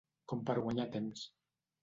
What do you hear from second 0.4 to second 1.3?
per guanyar temps.